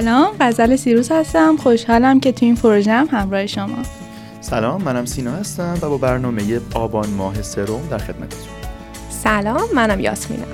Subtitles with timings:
[0.00, 1.56] سلام غزل سیروس هستم.
[1.56, 3.78] خوشحالم که تو این پروژه هم همراه شما.
[4.40, 8.48] سلام منم سینا هستم و با برنامه آبان ماه سرم در خدمتتون.
[9.10, 10.46] سلام منم یاسمینم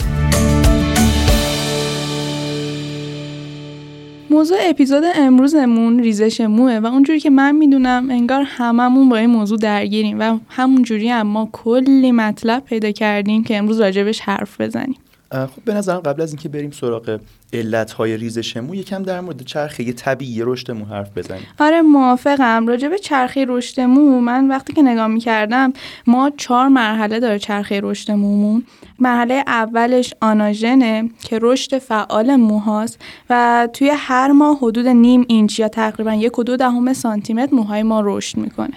[4.30, 9.58] موضوع اپیزود امروزمون ریزش موه و اونجوری که من می‌دونم انگار هممون با این موضوع
[9.58, 14.98] درگیریم و همونجوری هم ما کلی مطلب پیدا کردیم که امروز راجبش حرف بزنیم.
[15.32, 17.20] خب به نظرم قبل از اینکه بریم سراغ
[17.52, 21.46] علتهای ریزش مو یکم در مورد چرخه طبیعی رشد مو حرف بزنیم.
[21.60, 22.66] آره موافقم.
[22.66, 25.72] راجع به چرخه رشد مو من وقتی که نگاه می‌کردم
[26.06, 28.64] ما چهار مرحله داره چرخه رشد مومون
[28.98, 32.98] مرحله اولش آناژنه که رشد فعال موهاست
[33.30, 37.54] و توی هر ماه حدود نیم اینچ یا تقریبا یک و دو دهم سانتی متر
[37.54, 38.74] موهای ما رشد می‌کنه.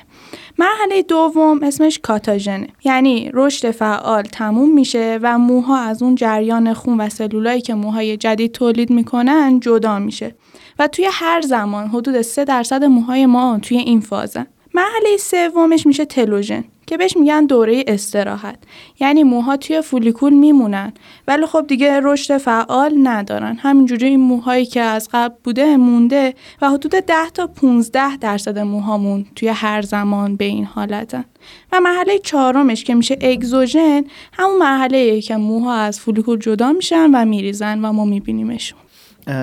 [0.58, 2.68] مرحله دوم اسمش کاتاژنه.
[2.84, 8.18] یعنی رشد فعال تموم میشه و موها از اون جریان خون و سلولایی که موهای
[8.18, 10.36] جدید تولید می‌کنن جدا میشه.
[10.80, 14.48] و توی هر زمان حدود 3 درصد موهای ما توی این فازن.
[14.73, 18.58] مرحله سومش میشه تلوژن که بهش میگن دوره استراحت.
[19.00, 20.94] یعنی موها توی فولیکول میمونن
[21.28, 23.55] ولی خب دیگه رشد فعال ندارن.
[23.59, 29.25] همینجوری این موهایی که از قبل بوده مونده و حدود 10 تا 15 درصد موهامون
[29.36, 31.25] توی هر زمان به این حالتن.
[31.72, 37.25] و مرحله چهارمش که میشه اگزوژن همون مرحله که موها از فولیکول جدا میشن و
[37.25, 38.80] میریزن و ما میبینیمشون.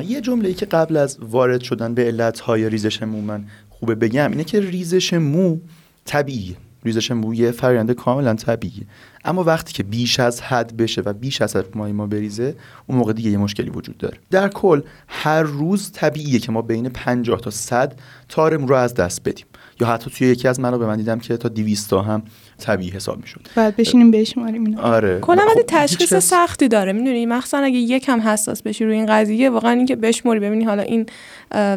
[0.06, 3.44] یه جمله ای که قبل از وارد شدن به علتهای ریزش مو من
[3.78, 5.58] خوبه بگم اینه که ریزش مو
[6.04, 6.56] طبیعیه.
[6.84, 8.86] ریزش مو یه فرآیند کاملا طبیعیه.
[9.24, 12.54] اما وقتی که بیش از حد بشه و بیش از حد ما بریزه
[12.86, 14.18] اون موقع دیگه یه مشکلی وجود داره.
[14.30, 19.28] در کل هر روز طبیعیه که ما بین 50 تا 100 تارم رو از دست
[19.28, 19.46] بدیم.
[19.80, 22.22] یا حتی توی یکی از منابع من دیدم که تا 200 تا هم
[22.58, 23.40] طبیعی حساب می‌شد.
[23.54, 24.82] بعد بشینیم بشماریم اینا.
[24.82, 25.20] آره.
[25.20, 26.92] کلا خب تشخیص سختی داره.
[26.92, 31.06] می‌دونی؟ مخصوصا اگه یکم حساس بشی روی این قضیه واقعا اینکه بشماری ببینی حالا این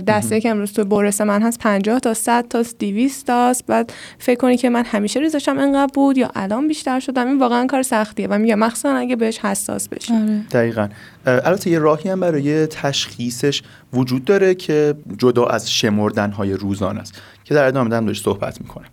[0.07, 3.65] دسته که امروز تو برس من هست 50 تا 100 تا 200 تاست.
[3.65, 7.65] بعد فکر کنی که من همیشه ریزشم انقدر بود یا الان بیشتر شدم؟ این واقعا
[7.65, 8.27] کار سختیه.
[8.27, 10.13] و میگم مخصوصا اگه بهش حساس بشی.
[10.13, 10.41] آره.
[10.51, 10.87] دقیقا.
[11.25, 13.61] البته یه راهی هم برای تشخیصش
[13.93, 17.21] وجود داره که جدا از شمردن های روزانه است.
[17.43, 18.87] که در ادامه دارم صحبت می‌کنم.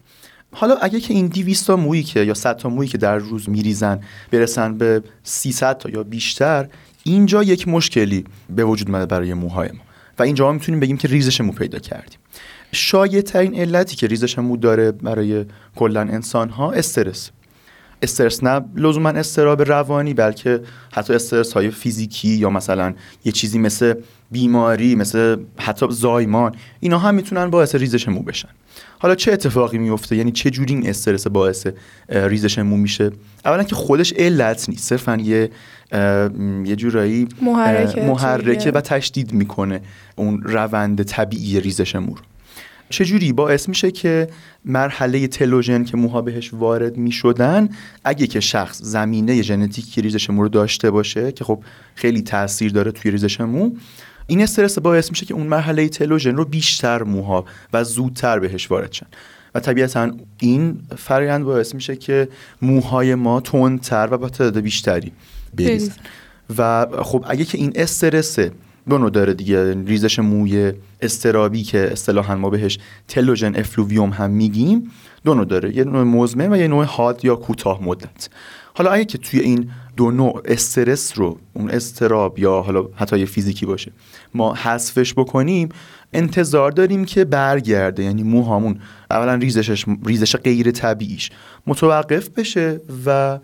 [0.52, 3.48] حالا اگه که این 200 تا مویی که یا 100 تا مویی که در روز
[3.48, 4.00] میریزن
[4.30, 6.68] برسن به 300 تا یا بیشتر
[7.04, 9.80] اینجا یک مشکلی به وجود اومده برای موهای ما.
[10.18, 12.18] و اینجا ما می‌تونیم بگیم که ریزش مو پیدا کردیم.
[12.72, 15.44] شایع ترین علتی که ریزش مو داره برای
[15.76, 17.30] کلا انسان ها استرس.
[18.02, 20.60] استرس نه لزوما استراب روانی بلکه
[20.92, 22.94] حتی استرس های فیزیکی یا مثلا
[23.24, 23.94] یه چیزی مثل
[24.30, 28.48] بیماری مثل حتی زایمان اینا هم می‌تونن باعث ریزش مو بشن.
[28.98, 31.66] حالا چه اتفاقی میفته یعنی چه جوری این استرس باعث
[32.08, 33.10] ریزش مو میشه؟
[33.44, 35.50] اولا که خودش علت نیست صرفا یه
[36.64, 39.80] یه جورایی محرکه, محرکه و تشدید می‌کنه
[40.16, 42.22] اون روند طبیعی ریزش مو رو
[42.90, 44.28] چجوری باعث میشه که
[44.64, 47.68] مرحله تلوژن که موها بهش وارد می‌شدن
[48.04, 51.62] اگه که شخص زمینه ژنتیکی ریزش مو رو داشته باشه که خب
[51.94, 53.70] خیلی تاثیر داره توی ریزش مو
[54.30, 58.92] این استرس باعث میشه که اون مرحله telogen رو بیشتر موها و زودتر بهش وارد
[58.92, 59.06] شن.
[59.54, 62.28] و طبیعتا این فرایند باعث میشه که
[62.62, 65.12] موهای ما تندتر و با تعداد بیشتری
[65.54, 65.92] بریزن.
[66.58, 68.38] و خب اگه که این استرس
[68.88, 70.72] دو داره دیگه ریزش موی
[71.02, 72.78] اضطرابی که اصطلاحا ما بهش
[73.08, 74.90] telogen effluvium هم میگیم
[75.24, 75.76] دو داره.
[75.76, 78.28] یه نوع مزمن و یه نوع حاد یا کوتاه مدت.
[78.74, 83.26] حالا اگه که توی این دو نوع استرس رو اون استراب یا حالا حتی یه
[83.26, 83.92] فیزیکی باشه
[84.34, 85.68] ما حذفش بکنیم
[86.12, 91.30] انتظار داریم که برگرده یعنی موهامون اولا ریزشش ریزش غیر طبیعیش
[91.66, 93.38] متوقف بشه و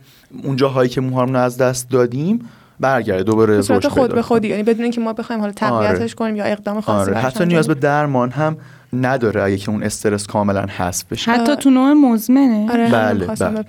[0.44, 2.48] اون جاهایی که موهامون از دست دادیم
[2.81, 6.09] برگرده دوباره رشد خود به خودی یعنی بدون اینکه ما بخوایم حالا تقویتش آره.
[6.09, 7.21] کنیم یا اقدام خاصی آره.
[7.21, 8.56] حتی نیاز به درمان هم
[8.94, 11.31] نداره اگه که اون استرس کاملا حذف بشه.
[11.31, 12.72] حتی تو نوع مزمنه.
[12.72, 13.65] آره بله, بله.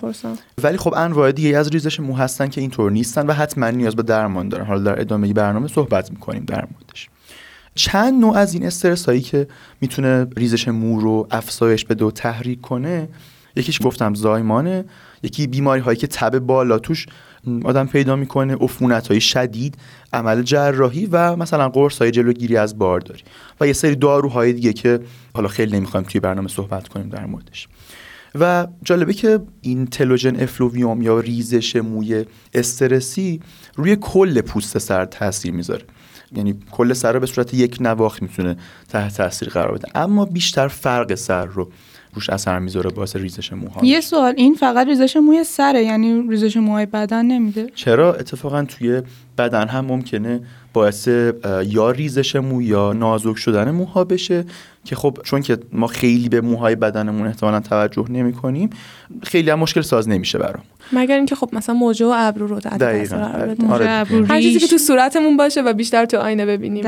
[0.63, 4.03] ولی خب انواع دیگه از ریزش مو هستن که اینطور نیستن و حتما نیاز به
[4.03, 4.65] درمان دارن.
[4.65, 7.09] حالا در ادامه برنامه صحبت می‌کنیم در موردش.
[7.75, 9.47] چند نوع از این استرس هایی که
[9.81, 13.09] می‌تونه ریزش مو رو افزایش بده و تحریک کنه؟
[13.55, 14.85] یکیش گفتم زایمانه
[15.23, 17.05] یکی بیماری هایی که تب بالا توش
[17.63, 19.77] آدم پیدا می‌کنه عفونت های شدید
[20.13, 23.23] عمل جراحی و مثلا قرص های جلوگیری از بارداری
[23.61, 24.99] و یه سری داروهای دیگه که
[25.33, 27.67] حالا خیلی نمی‌خوایم توی برنامه صحبت کنیم در موردش.
[28.39, 33.39] و جالبه که این تلوژن افلوویوم یا ریزش موی استرسی
[33.75, 35.83] روی کل پوست سر تاثیر می‌ذاره.
[36.31, 38.57] یعنی کل سر رو به صورت یک نواخ می‌تونه
[38.89, 39.87] تحت تاثیر قرار بده.
[39.95, 41.71] اما بیشتر فرق سر رو
[42.15, 46.57] روش اثر می‌ذاره باعث ریزش موها یه سوال این فقط ریزش موی سره یعنی ریزش
[46.57, 49.01] موهای بدن نمیده؟ چرا؟ اتفاقا توی
[49.37, 50.41] بدن هم ممکنه
[50.73, 51.07] باعث
[51.65, 54.45] یا ریزش مو یا نازک شدن موها بشه
[54.85, 58.69] که خب چون که ما خیلی به موهای بدنمون احتمالا توجه نمی کنیم
[59.23, 62.79] خیلی هم مشکل ساز نمیشه برام مگر اینکه خب مثلا موجه و ابرو رو تحت
[62.79, 63.85] تاثیر قرار بده آره.
[64.27, 66.83] هر چیزی که تو صورتمون باشه و بیشتر تو آینه ببینیم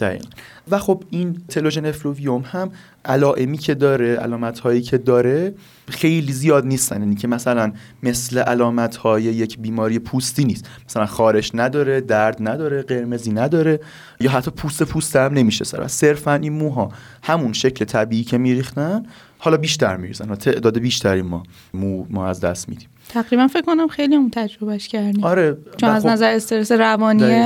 [0.00, 0.28] دقیقاً
[0.70, 2.70] و خب این تلوژن افلوویوم هم
[3.04, 5.54] علائمی که داره علامت هایی که داره
[5.88, 7.00] خیلی زیاد نیستن.
[7.00, 10.68] یعنی که مثلا مثل علامت های یک بیماری پوستی نیست.
[10.88, 13.80] مثلا خارش نداره درد نداره قرمزی نداره
[14.20, 15.88] یا حتی پوست پوست هم نمیشه سر.
[15.88, 16.92] صرفا این موها
[17.22, 19.02] همون شکل طبیعی که میریختن
[19.38, 21.42] حالا بیشتر میریزن تعداد بیشتری ما
[21.74, 22.88] مو ما از دست میدیم.
[23.10, 25.24] تقریبا فکر کنم خیلی اون تجربهش کردیم.
[25.24, 27.40] آره چون از خب نظر استرس روانی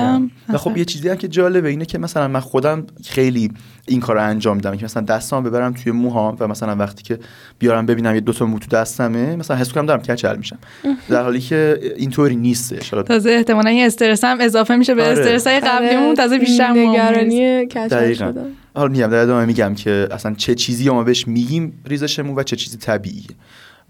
[0.49, 3.50] و خب یه چیزی هم که جالبه اینه که مثلا من خودم خیلی
[3.88, 7.19] این کار رو انجام میدم که مثلا دستام ببرم توی موهام و مثلا وقتی که
[7.58, 10.58] بیارم ببینم یه دو تا مو تو دستمه مثلا حس کنم دارم کچل میشم.
[11.11, 15.12] در حالی که اینطوری نیستش تازه احتمالاً این استرس هم اضافه میشه به آره.
[15.12, 16.17] استرس های قبلیمون آره.
[16.17, 18.40] تازه بیشتر نگرانی کچل شده
[18.75, 22.43] حالا میگم در ادامه میگم که اصلا چه چیزی ما بهش میگیم ریزش مو و
[22.43, 23.26] چه چیزی طبیعیه.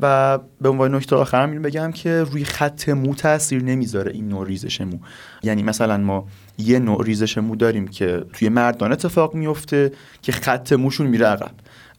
[0.00, 4.46] و به عنوان نکته آخرم این بگم که روی خط مو تاثیر نمی‌ذاره این نوع
[4.46, 4.98] ریزش مو.
[5.42, 6.26] یعنی مثلا ما
[6.58, 9.92] یه نوع ریزش مو داریم که توی مردان اتفاق میفته
[10.22, 11.50] که خط موشون میره عقب.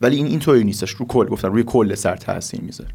[0.02, 0.90] ولی این اینطوری نیستش.
[0.90, 2.90] رو کل گفتن روی کل سر تاثیر می‌ذاره.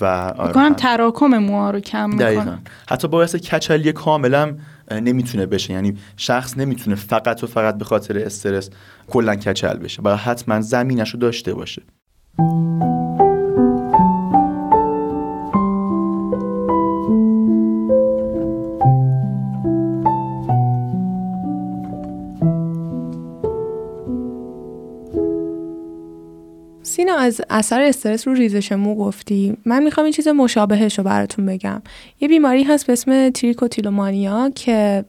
[0.00, 2.58] و آره تراکم موها رو کم می‌کنه
[2.88, 4.56] حتی باعث کچلی کاملا
[4.90, 5.72] نمی‌تونه بشه.
[5.72, 8.70] یعنی شخص نمی‌تونه فقط و فقط به خاطر استرس
[9.08, 10.02] کلا کچل بشه.
[10.02, 11.82] باید حتما زمینش رو داشته باشه.
[27.22, 29.56] از اثر استرس رو ریزش مو گفتی.
[29.64, 31.82] من می‌خوام این چیز مشابهش رو براتون بگم.
[32.20, 35.04] یه بیماری هست به اسم تریکوتیلومانیا که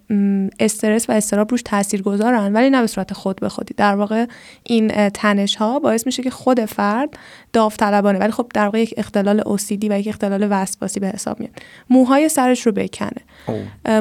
[0.60, 3.74] استرس و استراب روش تاثیر گذارن ولی نه به صورت خود به خودی.
[3.77, 4.25] در واقع
[4.63, 7.10] این تنش ها باعث میشه که خود فرد
[7.54, 11.54] داوطلبانه ولی خب در واقع یک اختلال اوسیدی و یک اختلال وسواسی به حساب میاد.
[11.89, 13.21] موهای سرش رو بکنه.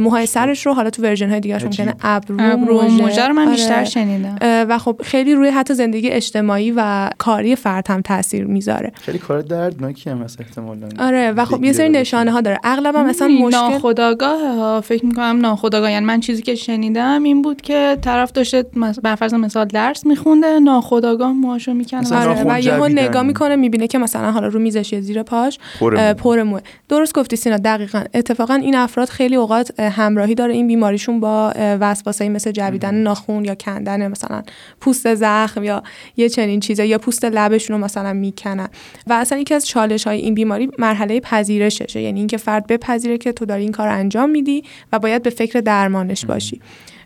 [0.01, 2.37] موهای سرش رو حالا تو ورژن های دیگه ممکنه ابرو
[2.67, 3.85] رو من بیشتر آره.
[3.85, 4.37] شنیدم.
[4.41, 8.93] و خب خیلی روی حتی زندگی اجتماعی و کاری فرد هم تاثیر می‌ذاره.
[8.95, 10.89] خیلی کار دردناکی هم هست احتمالاً.
[10.99, 12.59] آره و خب یه سری نشانه ها داره.
[12.65, 14.81] اغلب هم مثلا مشکل ناخودآگاه ها.
[14.81, 15.93] فکر می‌کنم ناخودآگاه.
[15.93, 18.65] یعنی من چیزی که شنیدم این بود که طرف داشته
[19.03, 22.17] به فرض مثال درس میخونده ناخودآگاه موهاشو می‌کنه.
[22.17, 25.59] آره و یهو نگاه می‌کنه می‌بینه که مثلا حالا رو میزش زیر پاش
[26.19, 28.05] پر مو درست گفتی سینا دقیقا.
[28.15, 30.55] اتفاقا این افراد خیلی اوقات همراهی داره.
[30.55, 34.43] این بیماریشون با وسواسایی مثل جویدن ناخون یا کندن مثلا
[34.81, 35.83] پوست زخم یا
[36.17, 38.69] یه چنین چیزا یا پوست لبشون رو مثلا می‌کنن.
[39.07, 42.01] و اصلا یکی از چالش های این بیماری مرحله پذیرششه.
[42.01, 44.63] یعنی اینکه فرد بپذیره که تو داری این کار انجام میدی
[44.93, 46.61] و باید به فکر درمانش باشی.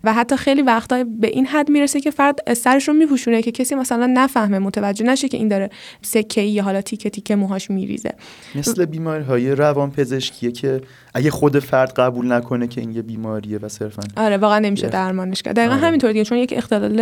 [0.06, 3.74] و حتی خیلی وقتا به این حد می‌رسه که فرد سرش رو میپوشونه که کسی
[3.74, 5.70] مثلا نفهمه متوجه نشه که این داره
[6.02, 8.14] سکه یا حالا تیکه تیکه موهاش میریزه.
[8.54, 10.80] مثل بیماری های روان پزشکیه که
[11.14, 15.42] اگه خود فرد قبول نکنه که این یه بیماریه و صرفا آره واقعا نمیشه درمانش
[15.42, 15.56] کرد.
[15.56, 15.82] دقیقا آره.
[15.82, 17.00] همینطور دیگه چون یک اختلال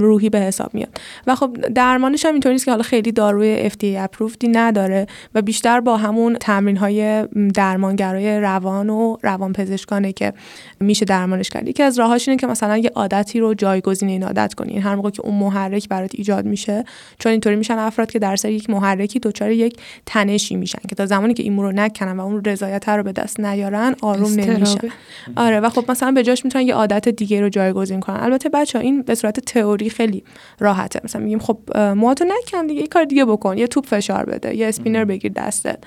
[0.00, 1.00] روحی به حساب میاد.
[1.26, 5.80] و خب درمانش هم اینطوری نیست که حالا خیلی داروی FDA اپروفدی نداره و بیشتر
[5.80, 10.32] با همون تمرین های درمانگرای روان و روان پزشکانه که
[10.80, 11.68] میشه درمانش کرد.
[11.68, 14.78] یکی از راهاش اینه که مثلا یه عادتی رو جایگزین این عادت کنی.
[14.78, 16.84] هر موقع که اون محرک برات ایجاد میشه
[17.18, 21.06] چون اینطوری میشن افراد که در سر یک محرکی دچار یک تنشی میشن که تا
[21.06, 24.88] زمانی که این رو نکنن و اون رضایت رو به دست نیارن آروم نمیشن.
[25.36, 28.16] آره و خب مثلا به جاش می‌تونن یه عادت دیگه رو جایگزین کنن.
[28.20, 30.24] البته بچه این به صورت تئوری خیلی
[30.58, 31.00] راحته.
[31.04, 33.58] مثلا میگیم خب موهاتو نکن دیگه یه کار دیگه بکن.
[33.58, 35.78] یه توپ فشار بده یه اسپینر بگیر دستت.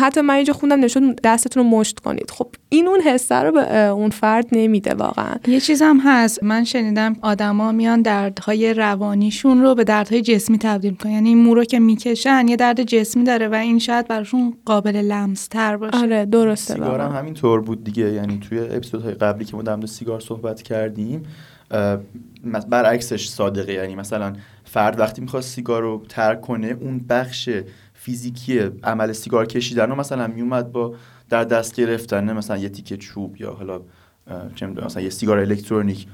[0.00, 2.30] حتی من اینجا خوندم نشد دستتون رو مشت کنید.
[2.30, 5.34] خب این اون حسه رو به اون فرد نمیده واقعا.
[5.46, 6.42] یه چیز هم هست.
[6.42, 11.54] من شنیدم آدما میان دردهای روانیشون رو به دردهای جسمی تبدیل کنن یعنی این مو
[11.54, 15.96] رو که می‌کشن یه درد جسمی داره و این شاید براشون قابل لمس تر باشه.
[15.98, 18.12] آره درسته سیگار هم همین طور بود دیگه.
[18.12, 21.22] یعنی توی اپیزودهای قبلی که ما در سیگار صحبت کردیم
[22.68, 23.72] برعکسش صادقه.
[23.72, 24.32] یعنی مثلا
[24.64, 27.50] فرد وقتی می‌خواد سیگار رو ترک کنه اون بخش
[27.94, 30.94] فیزیکی عمل سیگار کشیدن رو مثلا میومد با
[31.32, 33.80] در دست گرفتن مثلا یه تیکه چوب یا حالا
[34.54, 36.06] چه مثلا یه سیگار الکترونیک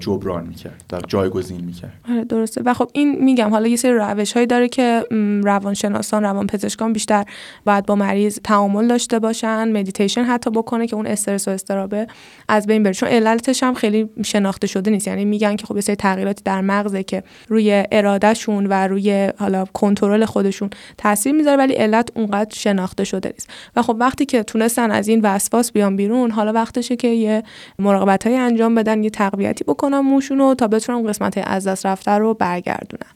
[0.00, 1.92] جبران می‌کرد و جایگزین می‌کرد.
[2.10, 2.62] آره درسته.
[2.64, 5.04] و خب این میگم حالا یه سری روش هایی داره که
[5.42, 7.24] روانشناسان روان پزشکان بیشتر
[7.64, 12.06] باید با مریض تعامل داشته باشن مدیتیشن حتی بکنه که اون استرس و استرابه
[12.48, 12.94] از بین بره.
[12.94, 15.08] چون علتش هم خیلی شناخته شده نیست.
[15.08, 19.64] یعنی میگن که خب یه سری تغییراتی در مغزه که روی ارادهشون و روی حالا
[19.64, 23.50] کنترل خودشون تاثیر می‌ذاره ولی علت اونقدر شناخته شده نیست.
[23.76, 27.42] و خب وقتی که تونستن از این وسواس بیان بیرون حالا وقتشه که یه
[27.78, 32.34] مراقبت انجام بدن یه تقویتی بکنم موشون رو تا بتونم قسمت از دست رفته رو
[32.34, 33.10] برگردونم.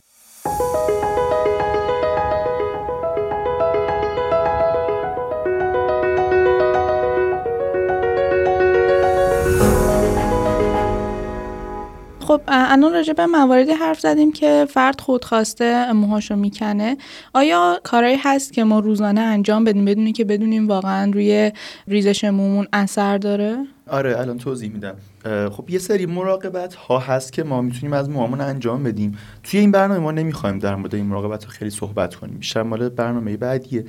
[12.21, 16.97] خب الان راجع به مواردی حرف زدیم که فرد خودخواسته موهاشو می‌کنه.
[17.35, 21.53] آیا کارهایی هست که ما روزانه انجام بدیم بدونی که بدونیم واقعا روی
[21.89, 24.95] ریزش مومون اثر داره؟ آره الان توضیح میدم.
[25.25, 29.19] خب یه سری مراقبت ها هست که ما می‌تونیم از موامون انجام بدیم.
[29.43, 32.39] توی این برنامه ما نمی‌خوایم در مورد این مراقبت ها خیلی صحبت کنیم.
[32.39, 33.85] بیشتر مال برنامه بعدیه.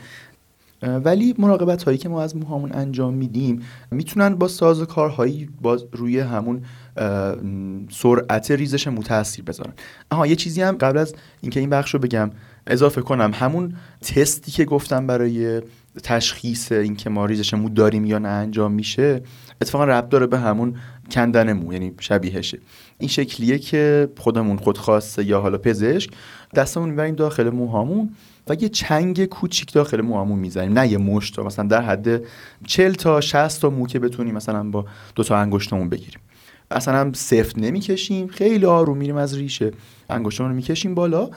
[0.84, 3.62] ولی مراقبت هایی که ما از موهامون انجام میدیم
[3.92, 6.62] می‌تونن با ساز و کارهایی با روی همون
[7.92, 9.74] سرعت ریزش مو تاثیر بذارن.
[10.10, 12.32] آها یه چیزی هم قبل از اینکه این بخش رو بگم
[12.68, 13.32] اضافه کنم.
[13.34, 15.62] همون تستی که گفتم برای
[16.04, 19.22] تشخیص اینکه ما ریزش مو داریم یا نه انجام میشه
[19.62, 20.76] اتفاقا ربط داره به همون
[21.12, 22.60] کندن مو یعنی شبیهشه
[22.98, 26.12] این شکلیه که خودمون خودخواسته یا حالا پزشک
[26.56, 28.10] دستمون می‌بریم داخل موهامون
[28.48, 32.22] و یه چنگ کوچیک داخل موهامون می‌زنیم نه یه مشت مثلا در حد
[32.68, 36.20] 40 تا 60 تا مو که بتونیم مثلا با دو تا انگشتمون بگیریم.
[36.72, 39.72] اصلا هم سفت نمی‌کشیم خیلی آروم میریم از ریشه.
[40.10, 41.30] انگشتمون رو می‌کشیم بالا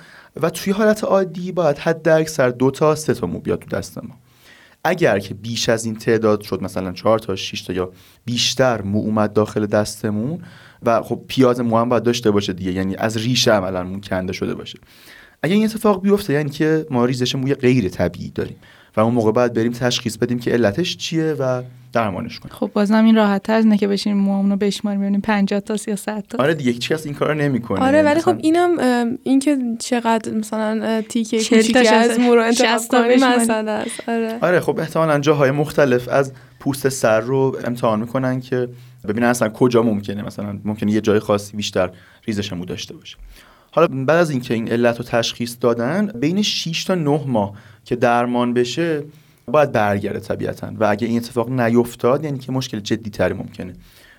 [0.43, 3.99] و توی حالت عادی باید حد اکثر دو تا سه تا مو بیاد تو دست
[3.99, 4.15] ما.
[4.85, 7.93] اگر که بیش از این تعداد شد مثلا چهار تا 6 تا یا
[8.25, 10.41] بیشتر مو اومد داخل دستمون
[10.83, 14.33] و خب پیاز مو هم باید داشته باشه دیگه یعنی از ریشه عملا مو کنده
[14.33, 14.79] شده باشه.
[15.43, 18.57] اگه این اتفاق بیفته یعنی که ما ریزش موی غیر طبیعی داریم.
[18.97, 22.55] و اون موقع باید بریم تشخیص بدیم که علتش چیه و درمانش کنیم.
[22.55, 25.97] خب بازم این راحت تر نه که بشینیم موامون رو بشماریم ببینیم 50 تا یا
[25.97, 26.43] 100 تا.
[26.43, 27.81] آره دیگه هیچ کس این کارو نمی‌کنه.
[27.81, 28.79] آره ولی خب اینم
[29.23, 34.09] این که چقدر مثلا تیکه کوچیکی از مو رو انتخاب کنیم مثلا است.
[34.09, 34.39] آره.
[34.41, 38.69] آره خب احتمالاً جاهای مختلف از پوست سر رو امتحان می‌کنن که
[39.09, 41.91] ببینن اصلا کجا ممکنه مثلا ممکنه یه جای خاصی بیشتر
[42.27, 43.17] ریزش مو داشته باشه.
[43.75, 47.55] حالا بعد از اینکه این علت رو تشخیص دادن بین 6 تا 9 ماه
[47.85, 49.03] که درمان بشه
[49.47, 50.73] باید برگرده طبیعتا.
[50.79, 53.73] و اگه این اتفاق نیفتاد یعنی که مشکل جدی تری ممکنه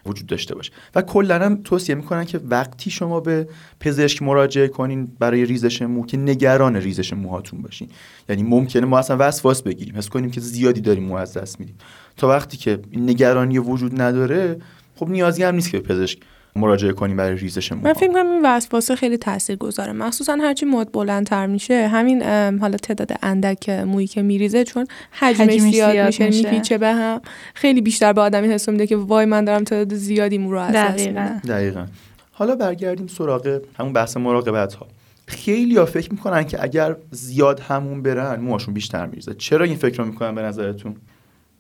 [0.06, 0.72] وجود داشته باشه.
[0.96, 3.48] و کلا هم توصیه می‌کنن که وقتی شما به
[3.80, 7.90] پزشک مراجعه کنین برای ریزش مو که نگران ریزش موهاتون باشین.
[8.30, 9.98] یعنی ممکنه ما اصلا وسواس بگیریم.
[9.98, 11.76] حس کنیم که زیادی داریم مو از دست میدیم.
[12.18, 14.58] تا وقتی که این نگرانی وجود نداره
[14.96, 16.20] خب نیازی هم نیست که به پزشک
[16.58, 19.18] مراجعه کنیم برای ریزش مو من فکر کنم این وسواسه خیلی
[19.60, 22.24] گذاره مخصوصا هرچی مد بلندتر میشه همین
[22.60, 27.22] حالا تعداد اندک مویی که میریزه چون حجمش زیاد, میشه میپیچه به هم.
[27.54, 30.74] خیلی بیشتر به آدمی حس میده که وای من دارم تعداد زیادی مو رو از
[30.74, 31.40] دقیقاً.
[31.48, 31.86] دقیقاً.
[32.32, 34.88] حالا برگردیم سراغ همون بحث مراقبت ها
[35.28, 39.34] خیلی ها فکر می‌کنن که اگر زیاد همون برن موهاشون بیشتر میریزه.
[39.34, 40.96] چرا این فکر رو می‌کنن به نظرتون؟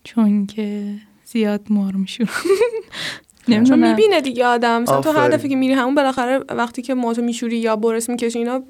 [0.03, 0.93] چون که
[1.25, 2.27] زیاد مار میشون.
[3.47, 4.81] چون می‌بینه دیگه آدم.
[4.81, 8.39] مثلا تو هر دفعه که میری همون بالاخره وقتی که موتو میشوری یا برس می‌کشی
[8.39, 8.61] اینا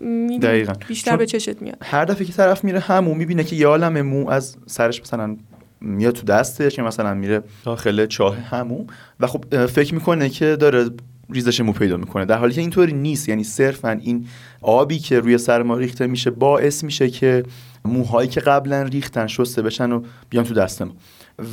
[0.88, 1.78] بیشتر به چشت میاد.
[1.82, 5.38] هر دفعه که طرف میره همون می‌بینه که یه عالم مو از سرش مثلا
[5.82, 8.88] میاد تو دستش یا مثلا میره داخل چاه همون.
[9.20, 10.90] و خب فکر می‌کنه که داره
[11.30, 12.26] ریزش مو پیدا می‌کنه.
[12.26, 13.30] در حالی که اینطوری نیست.
[13.30, 14.28] یعنی صرفا این
[14.62, 17.44] آبی که روی سر ما ریخته میشه باعث میشه که
[17.86, 20.96] موهایی که قبلا ریختن شسته بشن و بیان تو دست ما.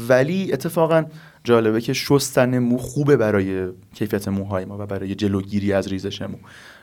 [0.08, 1.04] ولی اتفاقا
[1.44, 6.36] جالبه که شستن مو خوبه برای کیفیت موهای ما و برای جلوگیری از ریزش مو.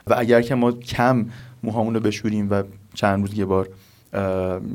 [0.06, 1.26] و اگر که ما کم
[1.62, 2.62] موهامون رو بشوریم و
[2.94, 3.68] چند روز یه بار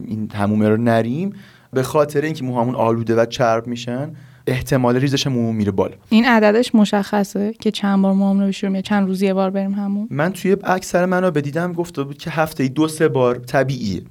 [0.07, 1.33] این همومه رو نریم
[1.73, 4.15] به خاطر اینکه موهامون آلوده و چرب میشن
[4.47, 5.95] احتمال ریزش مو میره بالا.
[6.09, 9.71] این عددش مشخصه که چند بار موهامون رو بشوریم یا چند روز یه بار بریم
[9.71, 14.01] همون؟ من توی اکثر منو بدیدم گفته بود که هفته دو سه بار طبیعیه.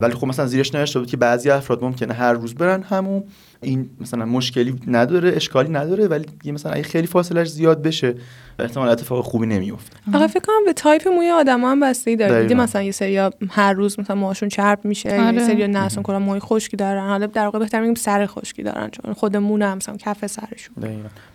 [0.00, 3.24] ولی خب مثلا زیرش نوشته بود که بعضی افراد ممکنه هر روز برن همون.
[3.64, 8.14] این مثلا مشکلی نداره اشکالی نداره ولی یه مثلا اگه خیلی فاصلش زیاد بشه
[8.58, 12.54] احتمال اتفاق خوبی نمیفته آخه فکر کنم به تایپ موی آدم هم بستگی داره دیدی
[12.54, 15.34] مثلا یه سری هر روز مثلا موهاشون چرب میشه آره.
[15.34, 17.08] یه سری نه کلا موی خشکی دارن.
[17.08, 20.74] حالا در واقع بهتر میگیم سر خشکی دارن چون خود مون هم مثلا کف سرشون.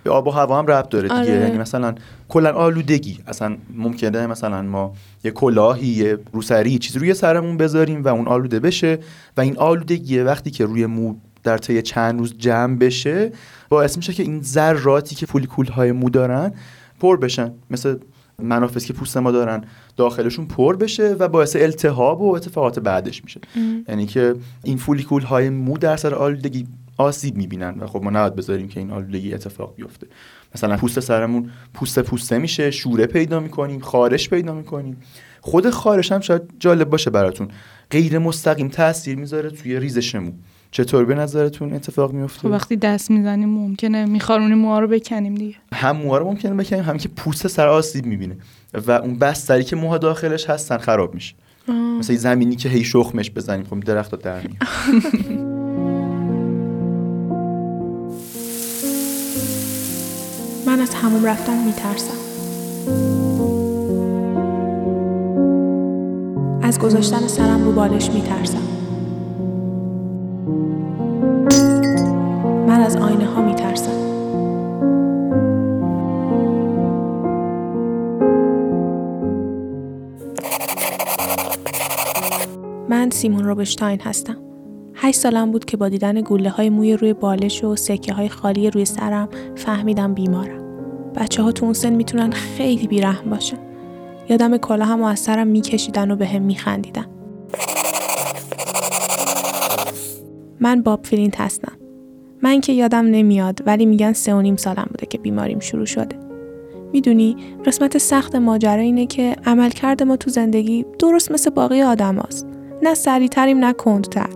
[0.04, 1.20] به آب و هوا هم ربط داره دیگه.
[1.20, 1.30] آره.
[1.30, 1.96] یعنی مثلا
[2.30, 3.20] کلا آلودگی.
[3.28, 4.94] اصلا ممکنه مثلا ما
[5.24, 9.00] یه کلاهی یه روسری چیزی روی سرمون بذاریم و اون آلوده بشه
[9.38, 13.32] و این آلودگی وقتی که روی مو در طی چند روز جمع بشه
[13.70, 16.54] باعث میشه که این ذراتی که فولیکول های مو دارن
[17.00, 17.52] پر بشن.
[17.70, 17.98] مثل
[18.42, 19.64] منافذ که پوست ما دارن
[19.98, 23.40] داخلشون پر بشه و باعث التهاب و اتفاقات بعدش میشه.
[23.88, 26.68] یعنی که این فولیکول های مو در سر آلودگی
[26.98, 30.08] آسیب می‌بینن و خب ما نباید بذاریم که این آلودگی اتفاق بیفته.
[30.56, 34.98] مثلا پوست سرمون پوست پوسته میشه شوره پیدا می‌کنیم خارش پیدا می‌کنیم.
[35.42, 37.48] خود خارش هم شاید جالب باشه براتون.
[37.92, 40.32] غیر مستقیم تاثیر می‌ذاره توی ریزش مو.
[40.72, 45.56] چطور به نظرتون اتفاق میفته؟ خب وقتی دست می‌زنیم ممکنه میخوارونی موها رو بکنیم دیگه.
[45.74, 48.38] هم موها رو ممکنه بکنیم هم که پوست سر آسیب می‌بینه.
[48.88, 51.36] و اون بستری که موها داخلش هستن خراب میشه.
[52.00, 53.66] مثلا زمینی که هی شخمش بزنیم.
[53.66, 54.56] خب درخت در میاد
[60.68, 62.14] من از هموم رفتن میترسم.
[66.62, 68.79] از گذاشتن سرم رو بالش میترسم.
[83.20, 84.38] سیمون روبشتاین هستم.
[84.96, 88.70] هشت سالم بود که با دیدن گوله های موی روی بالش و سکه های خالی
[88.70, 90.64] روی سرم فهمیدم بیمارم.
[91.16, 93.58] بچه ها تو اون سن می‌تونن خیلی بیرحم باشن.
[94.30, 97.06] یادم کلا هم از سرم میکشیدن و به هم میخندیدن.
[100.60, 101.74] من باب فلینت هستم.
[102.44, 106.16] من که یادم نمیاد ولی میگن سه و نیم سالم بوده که بیماریم شروع شده.
[106.94, 107.36] می‌دونی
[107.66, 112.49] قسمت سخت ماجرا اینه که عملکرد ما تو زندگی درست مثل باقی آدم هست.
[112.84, 114.30] نه سریعتریم نه کندتر.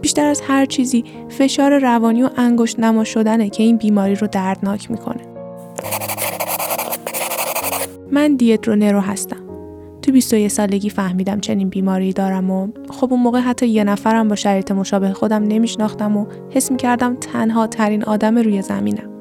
[0.00, 4.90] بیشتر از هر چیزی فشار روانی و انگشت نما شدنه که این بیماری رو دردناک
[4.90, 5.22] می‌کنه.
[8.10, 9.36] من دیت رو نرو هستم.
[10.02, 14.34] تو 21 سالگی فهمیدم چنین بیماری دارم و خب اون موقع حتی یه نفرم با
[14.34, 19.15] شرایط مشابه خودم نمیشناختم و حس می‌کردم تنها ترین آدم روی زمینم.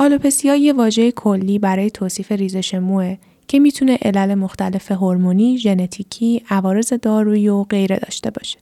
[0.00, 3.16] آلوپسیا یه واژه کلی برای توصیف ریزش موه
[3.48, 8.58] که می‌تونه علل مختلف هورمونی، ژنتیکی، عوارض دارویی و غیره داشته باشه.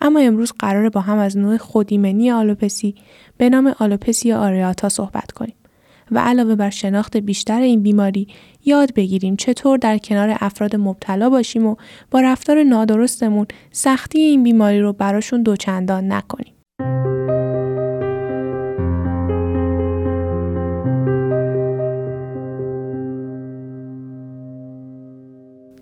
[0.00, 2.94] اما امروز قراره با هم از نوع خودیمنی آلوپسی
[3.36, 5.54] به نام آلوپسیا آریاتا صحبت کنیم
[6.10, 8.28] و علاوه بر شناخت بیشتر این بیماری
[8.64, 11.76] یاد بگیریم چطور در کنار افراد مبتلا باشیم و
[12.10, 16.55] با رفتار نادرستمون سختی این بیماری رو براشون دوچندان نکنیم.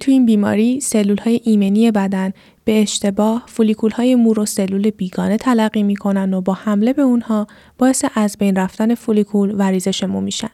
[0.05, 2.33] تو این بیماری سلول های ایمنی بدن
[2.65, 7.47] به اشتباه فولیکول های مور و سلول بیگانه تلقی می‌کنن و با حمله به اونها
[7.79, 10.51] باعث از بین رفتن فولیکول و ریزش مو میشن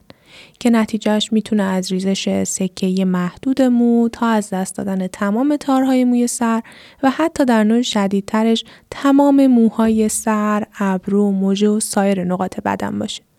[0.60, 6.26] که نتیجهش می‌تونه از ریزش سکه محدود مو تا از دست دادن تمام تارهای موی
[6.26, 6.62] سر
[7.02, 13.29] و حتی در نوع شدیدترش تمام موهای سر، ابرو، موجه و سایر نقاط بدن باشه.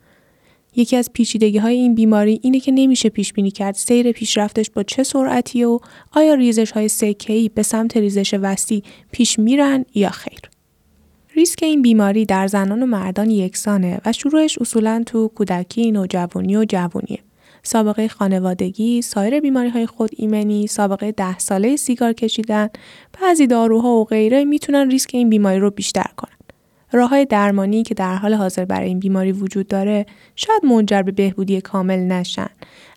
[0.76, 4.84] یکی از پیچیدگی های این بیماری اینه که نمیشه پیش بینی کرد سیر پیشرفتش با
[4.84, 5.80] چه سرعتی و
[6.12, 10.40] آیا ریزش های سکه‌ای به سمت ریزش وسیع پیش میرن یا خیر.
[11.36, 16.66] ریسک این بیماری در زنان و مردان یکسانه و شروعش اصولا تو کودکی، نوجوانی و
[16.70, 17.20] جوونیه.
[17.64, 22.70] سابقه خانوادگی، سایر بیماری های خود ایمنی، سابقه ده ساله سیگار کشیدن،
[23.22, 26.34] بعضی داروها و غیره می‌تونن ریسک این بیماری رو بیشتر کنن.
[26.92, 31.12] راه های درمانی که در حال حاضر برای این بیماری وجود داره شاید منجر به
[31.12, 32.50] بهبودی کامل نشن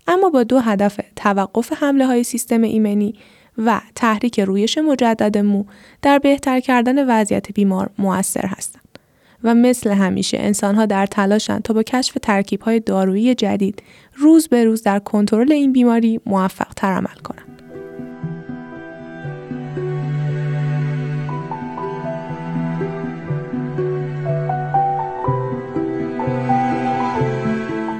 [0.06, 3.14] اما با دو هدف توقف حمله های سیستم ایمنی
[3.58, 5.64] و تحریک رویش مجدد مو
[6.02, 8.98] در بهتر کردن وضعیت بیمار موثر هستند
[9.44, 13.82] و مثل همیشه انسانها در تلاشن تا با کشف ترکیب های دارویی جدید
[14.16, 17.53] روز به روز در کنترل این بیماری موفق تر عمل کنند.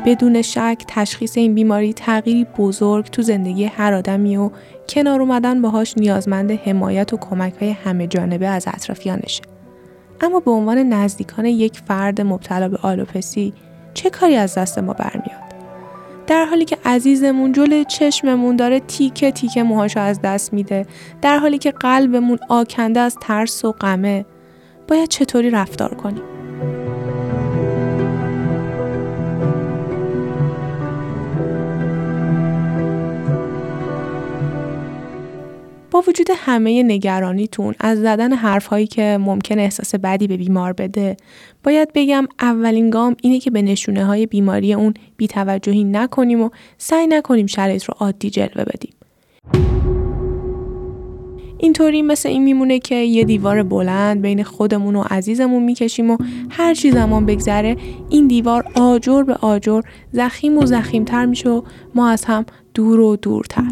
[0.04, 4.50] بدون شک تشخیص این بیماری تغییری بزرگ تو زندگی هر آدمی و
[4.88, 9.42] کنار اومدن باهاش نیازمند حمایت و کمک های همه جانبه از اطرافیانشه.
[10.20, 13.52] اما به عنوان نزدیکان یک فرد مبتلا به آلوپسی
[13.94, 15.44] چه کاری از دست ما برمیاد؟
[16.26, 20.86] در حالی که عزیزمون جلوی چشممون داره تیکه تیکه موهاشو از دست میده
[21.22, 24.24] در حالی که قلبمون آکنده از ترس و غمه
[24.88, 26.33] باید چطوری رفتار کنیم
[35.94, 41.16] با وجود همه نگرانیتون از زدن حرفهایی که ممکن احساس بدی به بیمار بده
[41.64, 47.06] باید بگم اولین گام اینه که به نشونه های بیماری اون بیتوجهی نکنیم و سعی
[47.06, 48.92] نکنیم شرایط رو عادی جلوه بدیم.
[51.58, 56.16] اینطوری مثل این میمونه که یه دیوار بلند بین خودمون و عزیزمون می‌کشیم و
[56.50, 57.76] هر چی زمان بگذره
[58.10, 61.62] این دیوار آجر به آجر زخیم و زخیمتر میشه و
[61.94, 63.70] ما از هم دور و دورتر.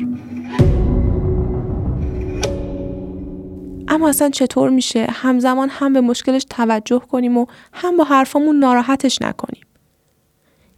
[3.92, 9.22] اما اصلا چطور میشه همزمان هم به مشکلش توجه کنیم و هم با حرفامون ناراحتش
[9.22, 9.62] نکنیم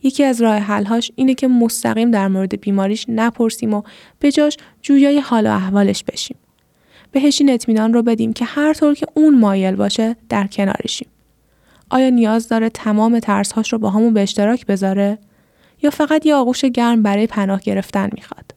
[0.02, 3.82] یکی از راه حلهاش اینه که مستقیم در مورد بیماریش نپرسیم و
[4.18, 6.36] به جاش جویای حال و احوالش بشیم
[7.12, 11.08] بهش این اطمینان رو بدیم که هر طور که اون مایل باشه در کنارشیم.
[11.90, 15.18] آیا نیاز داره تمام ترسهاش رو با همون به اشتراک بذاره؟
[15.82, 18.53] یا فقط یه آغوش گرم برای پناه گرفتن می‌خواد؟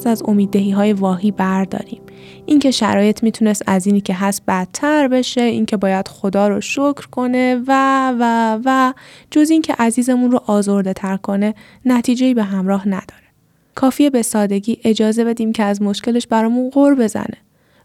[0.00, 2.00] دست از امیددهی های واهی برداریم.
[2.46, 7.62] اینکه شرایط می‌تونست از اینی که هست بدتر بشه اینکه باید خدا رو شکر کنه
[7.66, 8.92] و و و
[9.30, 13.28] جز اینکه عزیزمون رو آزرده تر کنه نتیجه به همراه نداره.
[13.74, 17.36] کافیه به سادگی اجازه بدیم که از مشکلش برامون غور بزنه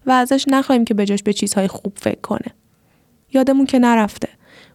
[0.06, 2.54] و ازش نخواهیم که بجاش به چیزهای خوب فکر کنه.
[3.32, 4.28] یادمون که نرفته.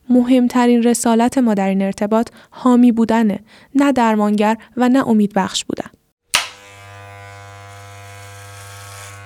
[0.09, 3.39] مهمترین رسالت ما در این ارتباط حامی بودنه
[3.75, 6.00] نه درمانگر و نه امید بخش بودن.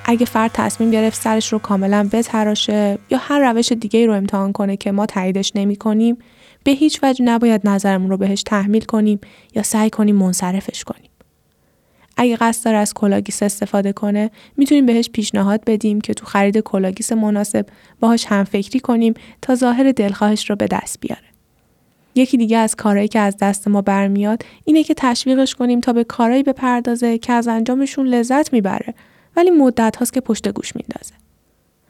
[0.07, 4.77] اگه فرد تصمیم گرفت سرش رو کاملا بتراشه یا هر روش دیگه رو امتحان کنه
[4.77, 6.17] که ما تاییدش نمی کنیم
[6.63, 9.19] به هیچ وجه نباید نظرمون رو بهش تحمیل کنیم
[9.55, 11.09] یا سعی کنیم منصرفش کنیم.
[12.17, 17.11] اگه قصد داره از کلاه‌گیس استفاده کنه می‌تونیم بهش پیشنهاد بدیم که تو خرید کلاه‌گیس
[17.11, 17.65] مناسب
[17.99, 21.21] باهاش هم فکری کنیم تا ظاهر دلخواهش رو به دست بیاره.
[22.15, 26.03] یکی دیگه از کارهایی که از دست ما برمیاد اینه که تشویقش کنیم تا به
[26.03, 28.93] کارهایی بپردازه که از انجامشون لذت می‌بره
[29.35, 31.13] ولی مدت هاست که پشت گوش میندازه.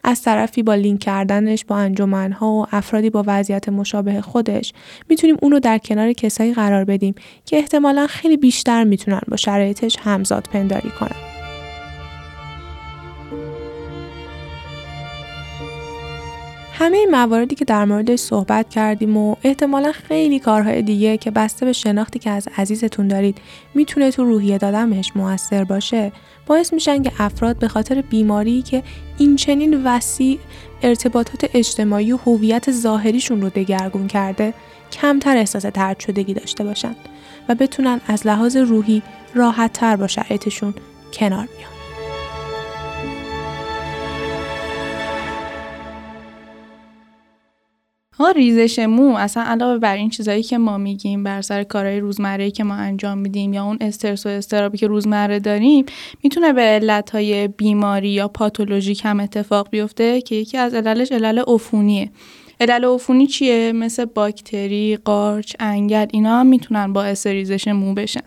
[0.04, 4.74] از طرفی با لینک کردنش با انجمنها و افرادی با وضعیت مشابه خودش
[5.10, 10.48] می‌تونیم اونو در کنار کسایی قرار بدیم که احتمالا خیلی بیشتر می‌تونن با شرایطش همزاد
[10.52, 11.35] پنداری کنن.
[16.78, 21.66] همه این مواردی که در موردش صحبت کردیم و احتمالا خیلی کارهای دیگه که بسته
[21.66, 23.38] به شناختی که از عزیزتون دارید
[23.74, 26.12] می‌تونه تو روحیه دادن بهش موثر باشه
[26.46, 28.84] باعث میشن که افراد به خاطر بیماری که
[29.18, 30.40] این چنین وسیع
[30.84, 34.54] ارتباطات اجتماعی و هویت ظاهریشون رو دگرگون کرده
[34.92, 36.96] کمتر احساس ترد شدگی داشته باشن
[37.50, 39.02] و بتونن از لحاظ روحی
[39.34, 40.74] راحت تر با شرایطشون
[41.14, 41.75] کنار بیان.
[48.20, 49.16] ها ریزش مو.
[49.16, 53.18] اصلا علاوه بر این چیزایی که ما میگیم بر سر کارهای روزمره که ما انجام
[53.18, 55.86] میدیم یا اون استرس و استرابی که روزمره داریم
[56.24, 62.12] می‌تونه به علتهای بیماری یا پاتولوژیک هم اتفاق بیفته که یکی از عللش علل عفونیه.
[62.60, 68.22] علل عفونی چیه؟ مثل باکتری قارچ انگل اینا هم می‌تونن باعث ریزش مو بشن.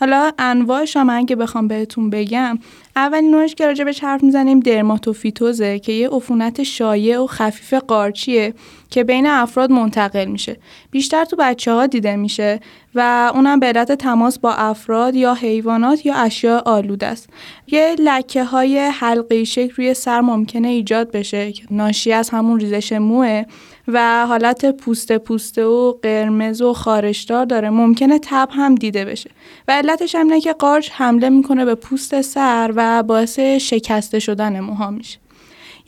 [0.00, 2.58] حالا انواعش هم اگه بخوام بهتون بگم
[2.96, 8.54] اولین نوعش که راجع به حرف می‌زنیم درماتوفیتوزه که یه عفونت شایع و خفیف قارچیه
[8.90, 10.56] که بین افراد منتقل میشه.
[10.90, 12.60] بیشتر تو بچه ها دیده میشه
[12.94, 17.28] و اونم به علت تماس با افراد یا حیوانات یا اشیاء آلود است.
[17.66, 23.44] یه لکه های حلقی شکل روی سر ممکنه ایجاد بشه ناشی از همون ریزش موه.
[23.88, 27.70] و حالت پوسته پوسته و قرمز و خارشدار داره.
[27.70, 29.30] ممکنه تب هم دیده بشه.
[29.68, 34.60] و علتش هم اینه که قارچ حمله می‌کنه به پوست سر و باعث شکسته شدن
[34.60, 35.18] موها میشه.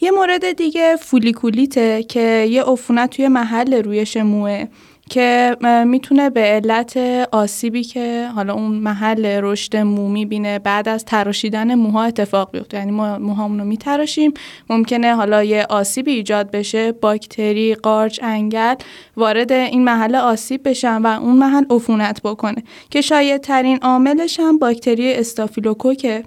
[0.00, 4.66] یه مورد دیگه فولیکولیته که یه عفونت توی محل رویش موه.
[5.10, 6.96] که می‌تونه به علت
[7.32, 12.78] آسیبی که حالا اون محل رشد مو می‌بینه بعد از تراشیدن موها اتفاق بیفته.
[12.78, 14.32] یعنی ما موهامون رو میتراشیم.
[14.70, 18.74] ممکنه حالا یه آسیبی ایجاد بشه باکتری قارچ انگل
[19.16, 22.62] وارد این محل آسیب بشن و اون محل عفونت بکنه.
[22.90, 26.24] که شاید ترین عاملش هم باکتری استافیلوکوکه.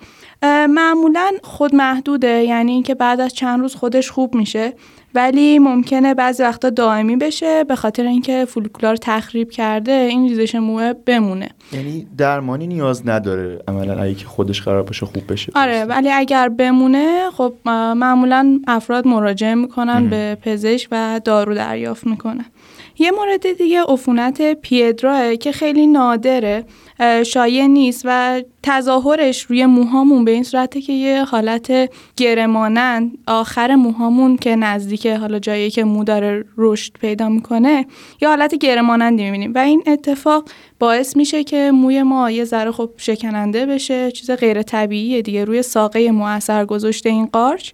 [0.69, 4.73] معمولا خود محدوده یعنی اینکه بعد از چند روز خودش خوب میشه
[5.15, 10.93] ولی ممکنه بعضی وقتا دائمی بشه به خاطر اینکه فولکولار تخریب کرده این ریزش موه
[10.93, 11.49] بمونه.
[11.71, 15.51] یعنی درمانی نیاز نداره عملا اگه که خودش قرار باشه خوب بشه.
[15.55, 22.45] آره ولی اگر بمونه خب معمولا افراد مراجعه می‌کنن به پزشک و دارو دریافت می‌کنن.
[22.99, 26.65] یه مورد دیگه عفونت پیدراه که خیلی نادره
[27.25, 34.37] شایع نیست و تظاهرش روی موهامون به این صورته که یه حالت گرمانند آخر موهامون
[34.37, 37.85] که نزدیک حالا جایی که مو داره رشد پیدا می‌کنه
[38.21, 39.53] یه حالت گرمانندی می‌بینیم.
[39.55, 40.49] و این اتفاق
[40.83, 45.61] باعث میشه که موی ما یه ذره خب شکننده بشه چیز غیر طبیعیه دیگه روی
[45.61, 47.71] ساقه مو اثر گذاشته این قارچ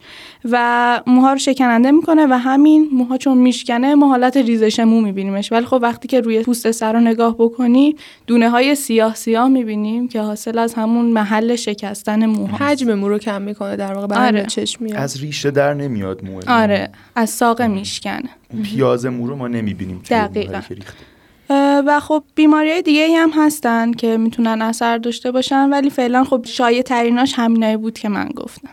[0.51, 5.51] و موها رو شکننده می‌کنه و همین موها چون میشکنه ما حالت ریزش مو میبینیمش.
[5.51, 7.95] ولی خب وقتی که روی پوست سر رو نگاه بکنی
[8.27, 13.17] دونه های سیاه سیاه می‌بینیم که حاصل از همون محل شکستن مو حجم مو رو
[13.17, 14.45] کم می‌کنه در واقع آره.
[14.45, 14.97] چشم میاد.
[14.97, 16.89] از ریشه در نمیاد مو آره.
[17.15, 18.29] از ساقه میشکنه.
[18.63, 20.61] پیاز مو رو ما نمی‌بینیم دقیقا.
[21.87, 26.45] و خب بیماری های دیگه هم هستن که می‌تونن اثر داشته باشن ولی فعلا خب
[26.47, 28.69] شایع تریناش همینایی بود که من گفتم.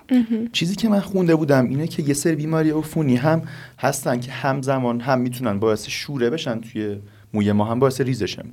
[0.53, 3.43] چیزی که من خونده بودم اینه که یه سری بیماری عفونی هم
[3.79, 6.97] هستن که همزمان هم می‌تونن باعث شوره بشن توی
[7.35, 8.45] موی ما هم باعث ریزشم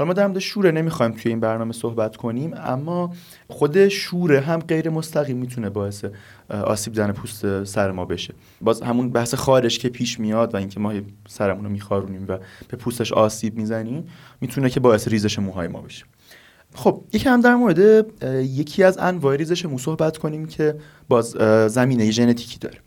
[0.00, 3.14] حالا ما در مورد شوره نمی‌خوایم توی این برنامه صحبت کنیم اما
[3.48, 6.04] خود شوره هم غیر مستقیم می‌تونه باعث
[6.50, 8.34] آسیب زن پوست سر ما بشه.
[8.60, 10.92] باز همون بحث خارش که پیش میاد و اینکه ما
[11.28, 14.06] سرمون رو میخارونیم و به پوستش آسیب می‌زنیم
[14.40, 16.04] می‌تونه که باعث ریزش موهای ما بشه.
[16.74, 18.06] خب یکم در مورد
[18.44, 20.76] یکی از انواع ریزش مو صحبت کنیم که
[21.08, 21.30] باز
[21.72, 22.78] زمینه ژنتیکی داره.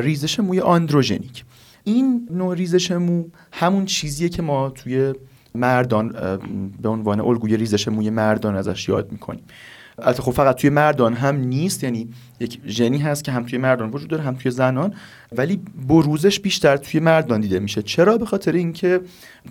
[0.00, 1.44] ریزش موی آندروژنیک
[1.84, 5.12] این نوع ریزش مو همون چیزیه که ما توی
[5.54, 6.08] مردان
[6.82, 9.42] به عنوان الگوی ریزش موی مردان ازش یاد می‌کنیم.
[9.98, 12.08] البته خب فقط توی مردان هم نیست یعنی
[12.40, 14.94] یک ژنی هست که هم توی مردان وجود داره هم توی زنان
[15.36, 17.82] ولی بروزش بیشتر توی مردان دیده میشه.
[17.82, 19.00] چرا؟ به خاطر اینکه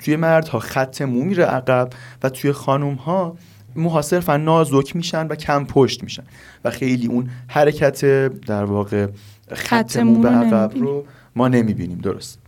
[0.03, 1.89] توی مردها خط مو میره عقب
[2.23, 3.37] و توی خانم ها
[3.75, 6.23] موها صرفا نازک میشن و کم پشت میشن.
[6.65, 8.05] و خیلی اون حرکت
[8.45, 9.07] در واقع
[9.51, 11.97] خط مو به عقب رو ما نمی‌بینیم.
[11.97, 12.39] درست.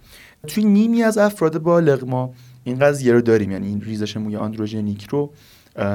[0.47, 2.33] توی نیمی از افراد بالغ ما
[2.63, 3.52] این قضیه رو داریم.
[3.52, 5.34] یعنی این ریزش موی آندروژنیک رو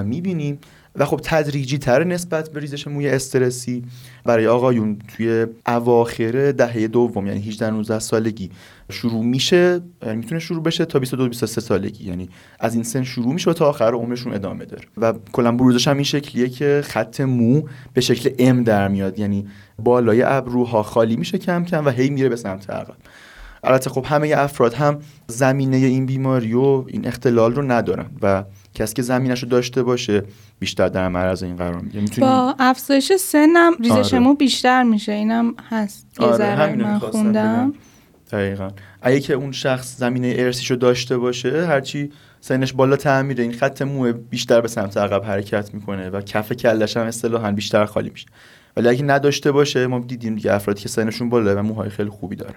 [0.05, 0.59] می‌بینیم.
[0.97, 3.85] و خب تدریجی تر نسبت به ریزش موی استرسی
[4.25, 8.51] برای آقایون توی اواخر دهه دوم یعنی 18 19 سالگی
[8.91, 9.81] شروع میشه.
[10.03, 12.05] یعنی می‌تونه شروع بشه تا 22 23 سالگی.
[12.05, 12.29] یعنی
[12.61, 14.83] از این سن شروع میشه و تا آخر عمرشون ادامه داره.
[14.97, 17.63] و کلا بروزش هم این شکلیه که خط مو
[17.95, 19.19] به شکل ام در میاد.
[19.19, 19.47] یعنی
[19.79, 22.97] بالای ابروها خالی میشه کم کم و هی میره به سمت عقب.
[23.65, 28.45] البته خب همه افراد هم زمینه این بیماری و این اختلال رو ندارن و
[28.75, 30.23] کسی که زمینش رو داشته باشه
[30.59, 32.21] بیشتر در معرض این قرار می‌گیره.
[32.21, 34.35] با افزایش سنم ریزش آره.
[34.35, 35.13] بیشتر میشه.
[35.13, 36.07] اینم هست.
[36.19, 37.75] آره من خوندم.
[38.33, 38.71] دقیقا.
[39.03, 43.45] اگه که اون شخص زمینه ارسیشو داشته باشه هرچی سنش بالا تعمیره.
[43.45, 47.85] این خط مو بیشتر به سمت عقب حرکت می‌کنه و کف کلش هم اصطلاحا بیشتر
[47.85, 48.27] خالی میشه.
[48.77, 52.37] ولی اگه نداشته باشه ما دیدیم دیگه افرادی که سنشون بالا و موهای خیلی خوبی
[52.37, 52.55] دارن.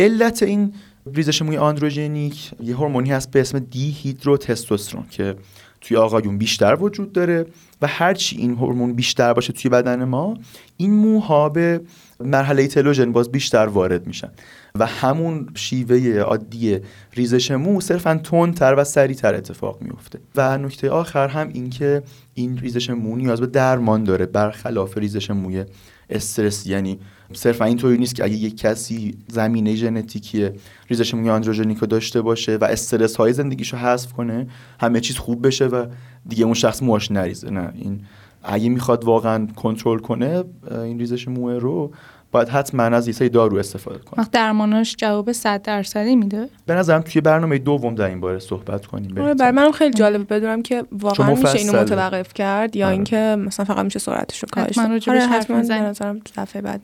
[0.00, 0.74] علت این
[1.14, 5.36] ریزش موی آندروژنیک یه هورمونی هست به اسم دی هیدروتستوسترون که
[5.80, 7.46] توی آقایون بیشتر وجود داره
[7.82, 10.38] و هرچی این هورمون بیشتر باشه توی بدن ما
[10.76, 11.80] این موها به
[12.20, 14.30] مرحله تلوژن باز بیشتر وارد میشن.
[14.74, 16.78] و همون شیوه عادی
[17.14, 20.18] ریزش مو صرفا تندتر و سریعتر اتفاق میفته.
[20.36, 22.02] و نکته آخر هم این که
[22.34, 25.64] این ریزش مو نیاز به درمان داره برخلاف ریزش موی
[26.10, 26.98] استرس یعنی
[27.32, 30.48] صرفا اینطوری نیست که اگه یک کسی زمینه ژنتیکی
[30.88, 34.46] ریزش موی آندروژنیک داشته باشه و استرس های زندگیشو حذف کنه
[34.80, 35.86] همه چیز خوب بشه و
[36.28, 37.50] دیگه اون شخص موهاش نریزه.
[37.50, 38.00] نه این
[38.42, 41.92] اگه می‌خواد واقعا کنترل کنه این ریزش موه رو
[42.32, 44.26] باید حتما از یه دارو استفاده کنه.
[44.32, 49.18] درمانش جواب 100 درصدی میده؟ به نظرم توی برنامه دوم در این باره صحبت کنیم.
[49.18, 52.94] آره برای منم خیلی جالبه بدونم که واقعا میشه اینو متوقف کرد یا آره.
[52.94, 55.08] اینکه مثلا فقط میشه سرعتش رو کاهش داد.
[55.08, 56.80] آره حتما به نظرم دفعه بعد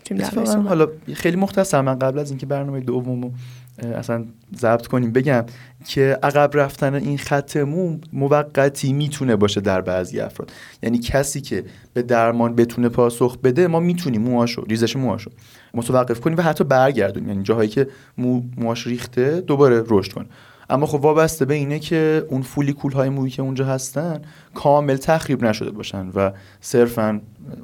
[0.69, 3.31] حالا خیلی مختصر من قبل از اینکه برنامه دومو
[3.79, 4.25] اصلا
[4.57, 5.13] ضبط کنیم.
[5.13, 5.45] بگم
[5.87, 10.53] که عقب رفتن این خط مو موقتی می‌تونه باشه در بعضی افراد.
[10.83, 15.31] یعنی کسی که به درمان بتونه پاسخ بده ما می‌تونیم موهاشو ریزش موهاشو
[15.75, 17.29] متوقف کنیم و حتی برگردونیم.
[17.29, 20.27] یعنی جاهایی که مو موهاش ریخته دوباره رشد کنه.
[20.71, 24.23] اما خب وابسته به اینه که اون فولیکول های مویی که اونجا هستن
[24.55, 27.21] کامل تخریب نشده باشن و صرفا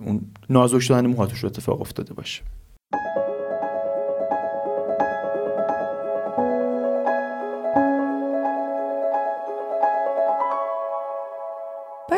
[0.07, 0.21] اون
[0.51, 2.43] نازک شدن موهاتش اتفاق افتاده باشه.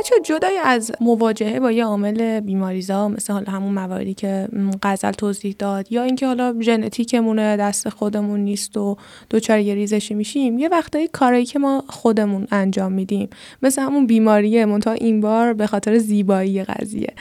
[0.05, 4.49] بچه جدای از مواجهه با یه عامل بیماریزا مثل حالا همون مواردی که
[4.83, 8.97] غزل توضیح داد یا اینکه حالا ژنتیکمونه دست خودمون نیست و
[9.31, 13.29] دوچار یه ریزشی میشیم یه وقتایی کارایی که ما خودمون انجام میدیم
[13.63, 17.13] مثل همون بیماریه منتها این بار به خاطر زیبایی قضیه.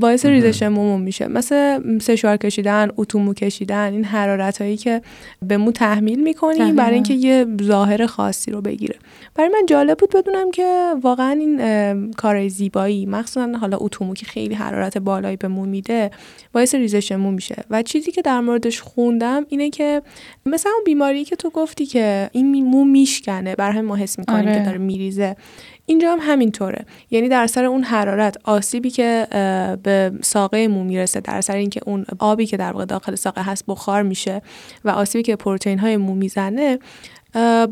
[0.00, 1.28] باعث ریزش مومون میشه.
[1.28, 5.02] مثل سشوار کشیدن اتومو کشیدن این حرارت هایی که
[5.42, 8.96] به مو تحمیل می‌کنیم برای اینکه یه ظاهر خاصی رو بگیره.
[9.34, 14.54] برای من جالب بود بدونم که واقعا این کار زیبایی مخصوصا حالا اتومو که خیلی
[14.54, 16.10] حرارت بالایی به مو میده
[16.52, 17.64] باعث ریزش مو میشه.
[17.70, 20.02] و چیزی که در موردش خوندم اینه که
[20.46, 24.58] مثلا اون بیماری که تو گفتی که این مو میشکنه برای ما حس می‌کنیم آره.
[24.58, 25.36] که داره میریزه.
[25.86, 26.86] اینجا هم همینطوره.
[27.10, 29.26] یعنی در سر اون حرارت آسیبی که
[29.82, 33.64] به ساقه مو می‌رسه در سر اینکه اون آبی که در واقع داخل ساقه هست
[33.68, 34.42] بخار میشه
[34.84, 36.78] و آسیبی که پروتئین های مو می‌زنه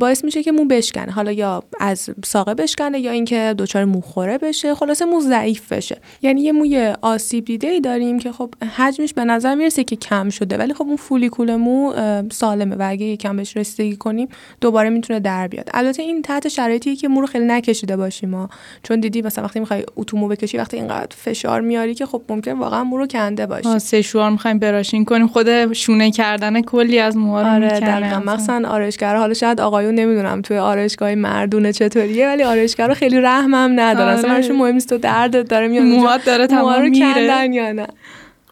[0.01, 1.13] باعث میشه که مو بشکنه.
[1.13, 4.75] حالا یا از ساقه بشکنه یا اینکه دچار موخوره بشه.
[4.75, 5.99] خلاصه مو ضعیف بشه.
[6.23, 10.31] یعنی یه موی آسیب دیده ای داریم که خب حجمش به نظر می‌رسه که کم
[10.31, 10.57] شده.
[10.57, 11.93] ولی خب اون فولیکول مو
[12.33, 14.29] سالمه و اگه یکم بهش رسیدگی کنیم
[14.61, 15.71] دوباره می‌تونه در بیاد.
[15.75, 18.49] البته این تحت شرایطی که مو رو خیلی نکشیده باشیم ما.
[18.83, 22.85] چون دیدی مثلا وقتی می‌خوای اتومو بکشی وقتی اینقدر فشار میاری که خب ممکن واقعا
[22.85, 25.05] مو رو کنده باشه سشوار می‌خوایم براشین.
[25.05, 28.19] کنیم خود شونه کردن کلی از موها رو آره دقیقاً.
[28.19, 34.19] مثلا آرایشگر حالا شاید آقایون نمی‌دونم توی آرایشگاه مردونه چطوریه ولی آرایشگرا خیلی رحمم نداره.
[34.19, 34.33] آره.
[34.33, 37.49] اصلا مهم نیست تو دردت داره میاد موهات داره تمام میره.
[37.53, 37.87] یا نه.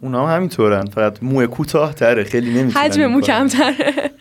[0.01, 0.85] اونا هم همینطورن.
[0.85, 3.75] فقط موه کوتاه تره خیلی نمی‌تونن حجم مو کمتره.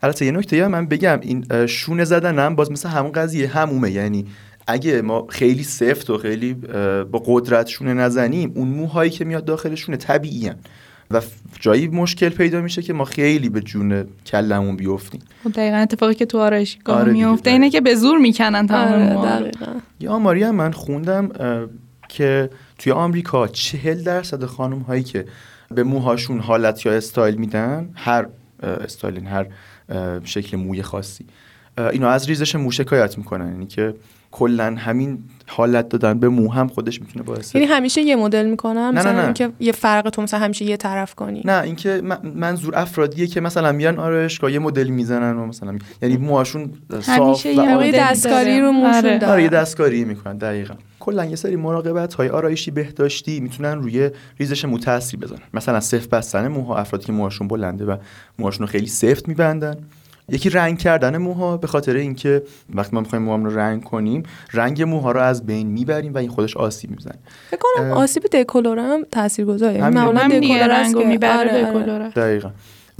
[0.04, 1.20] البته یه نکته من بگم.
[1.22, 3.91] این شونه زدنم باز مثل همون قضیه همومه.
[3.91, 4.26] یعنی
[4.67, 6.54] اگه ما خیلی سفت و خیلی
[7.12, 10.56] با قدرت شونه نزنیم اون موهایی که میاد داخلشونه طبیعیه
[11.13, 11.21] و
[11.60, 15.21] جایی مشکل پیدا میشه که ما خیلی به جون کلمون بیفتیم.
[15.43, 19.52] خب دقیقا اتفاقی که تو آرایشگاه آره میفته اینه که به زور می‌کنن تمام آره
[20.00, 21.30] یه آماری هم من خوندم
[22.10, 25.26] که توی آمریکا چهل درصد خانم هایی که
[25.76, 28.28] به موهاشون حالت یا استایل میدن هر
[28.63, 29.47] استایل هر
[30.24, 31.26] شکل موی خاصی
[31.78, 33.47] اینا از ریزش مو شکایت می‌کنن.
[33.47, 33.93] یعنی که
[34.32, 38.94] کلا همین حالت دادن به مو هم خودش می‌تونه باعث یعنی همیشه یه مدل می‌کنم؟
[38.94, 39.24] مثلا نه نه.
[39.24, 41.41] اینکه یه فرق تو مثلا همیشه یه طرف کنی.
[41.46, 42.02] نه اینکه
[42.36, 47.91] منظور افرادیه که مثلا میان آرایشگاه یه مدل می‌زنن و مثلا یعنی موهاشون صاف و
[47.94, 49.17] دستکاری رو موشون آره.
[49.17, 49.34] دارن.
[49.34, 50.74] آره دستکاری می‌کنن دقیقا.
[51.00, 55.39] کلا یه سری مراقبت های آرایشی بهداشتی می‌تونن روی ریزش مو تاثیر بزنن.
[55.54, 57.98] مثلا سفت بستن موها افرادی که موهاشون بلنده و
[58.39, 59.76] موهاشون خیلی سفت میبندن.
[60.32, 64.84] یکی رنگ کردن موها به خاطر اینکه وقتی ما می‌خوایم موهام رو رنگ کنیم رنگ
[64.84, 67.20] موها رو از بین می‌بریم و این خودش آسیب می‌زنه.
[67.50, 72.10] فکر کنم آسیب دکولور هم تاثیرگذاره یعنی معمولا دکولور رنگو می‌بره آره.
[72.10, 72.50] دقیقاً.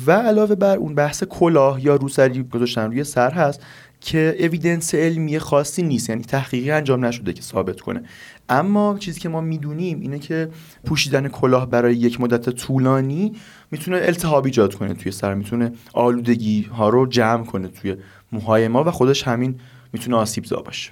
[0.08, 3.62] و علاوه بر اون بحث کلاه یا روسری گذاشتن روی سر هست
[4.02, 8.04] که اویدنس علمی خاصی نیست یعنی تحقیقی انجام نشده که ثابت کنه.
[8.50, 10.50] اما چیزی که ما می‌دونیم اینه که
[10.86, 13.34] پوشیدن کلاه برای یک مدت طولانی
[13.72, 17.96] می‌تونه التهاب ایجاد کنه توی سر می‌تونه آلودگی ها رو جمع کنه توی
[18.32, 19.60] موهای ما و خودش همین
[19.94, 20.92] می‌تونه آسیب زا باشه.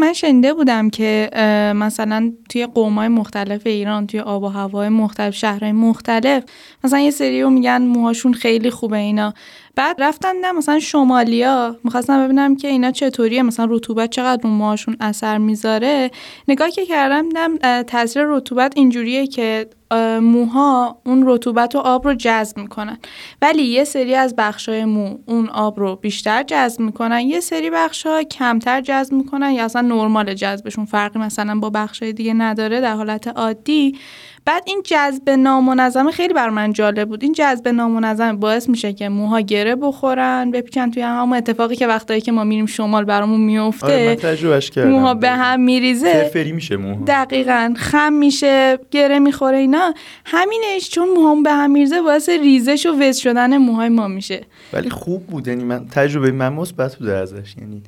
[0.00, 1.30] من شنیده بودم که
[1.76, 6.44] مثلا توی قومای مختلف ایران توی آب و هوای مختلف شهرهای مختلف
[6.84, 9.34] مثلا یه سری رو میگن موهاشون خیلی خوبه اینا.
[9.76, 14.96] بعد رفتن نه مثلا شمالیا می‌خواستم ببینم که اینا چطوریه مثلا رطوبت چقدر رو موهاشون
[15.00, 16.10] اثر می‌ذاره.
[16.48, 19.66] نگاه که کردم دیدم تاثیر رطوبت اینجوریه که
[20.20, 22.98] موها اون رطوبت و آب رو جذب می‌کنن.
[23.42, 27.20] ولی یه سری از بخشای مو اون آب رو بیشتر جذب می‌کنن.
[27.20, 32.34] یه سری بخشا کمتر جذب می‌کنن یا اصلا نرمال جذبشون فرقی مثلا با بخشای دیگه
[32.34, 33.98] نداره در حالت عادی.
[34.46, 37.22] بعد این جذب نامنظم خیلی بر من جالب بود.
[37.22, 42.20] این جذب نامنظم باعث میشه که موها گره بخورن بپیچن توی همون اتفاقی که وقتایی
[42.20, 46.30] که ما میریم شمال برامون میفته آره موها به هم میریزه.
[46.32, 47.04] فری میشه موها.
[47.06, 47.74] دقیقا.
[47.76, 49.94] خم میشه گره می‌خوره اینا.
[50.24, 54.40] همینش چون موهام به هم میریزه باعث ریزش و وز شدن موهای ما میشه.
[54.72, 55.48] ولی خوب بود.
[55.48, 57.54] یعنی من تجربه من مثبت بوده ازش.
[57.60, 57.82] یعنی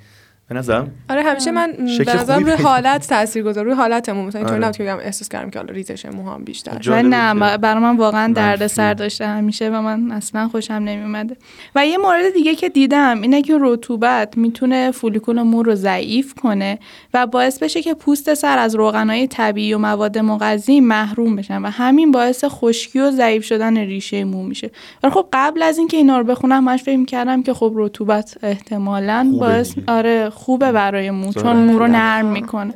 [0.49, 0.91] به نظرم.
[1.11, 4.27] آره همیشه من به نظرم روی حالت تاثیر گذار روی حالتمون.
[4.27, 4.67] مثلا اینطوری آره.
[4.67, 7.03] نبود که بگم احساس کردم که حالا ریزش موهام بیشتر.
[7.03, 11.37] نه برای من واقعا درد سر داشته همیشه و من اصلا خوشم نمیومده
[11.75, 16.79] و یه مورد دیگه که دیدم اینه که رطوبت می‌تونه فولیکول مو رو ضعیف کنه
[17.15, 21.71] و باعث بشه که پوست سر از روغنهای طبیعی و مواد مغذی محروم بشن و
[21.71, 24.71] همین باعث خشکی و ضعیف شدن ریشه مو میشه.
[25.03, 29.33] ولی خب قبل از اینکه اینا رو بخونم من فکر کردم که خب رطوبت احتمالاً
[29.41, 32.75] باعث آره خوبه برای مو چون مو رو نرم می‌کنه.